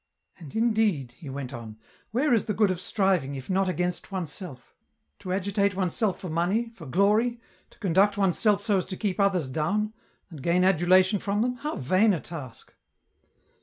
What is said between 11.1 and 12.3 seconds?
from them, how vain a